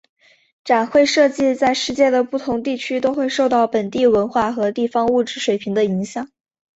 [0.63, 6.27] 展会设计在世界的不同地区都会受到本地文化和地方物质水平的影响。